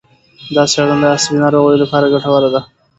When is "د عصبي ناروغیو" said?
1.09-1.81